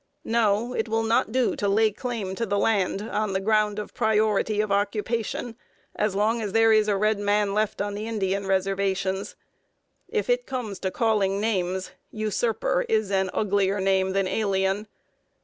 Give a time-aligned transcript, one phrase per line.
[0.25, 3.93] No, it will not do to lay claim to the land on the ground of
[3.93, 5.55] priority of occupation,
[5.95, 9.35] as long as there is a red man left on the Indian reservations.
[10.09, 14.87] If it comes to calling names, usurper is an uglier name than alien.